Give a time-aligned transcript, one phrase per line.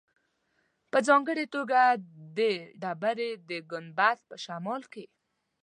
[0.91, 1.79] په ځانګړې توګه
[2.37, 2.39] د
[2.81, 5.05] ډبرې د ګنبد په شمال کې.